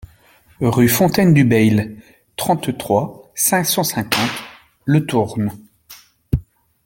Rue 0.61 0.87
Fontaine 0.89 1.31
du 1.35 1.43
Bayle, 1.45 2.01
trente-trois, 2.35 3.31
cinq 3.35 3.65
cent 3.65 3.83
cinquante 3.83 4.31
Le 4.83 5.05
Tourne 5.05 5.51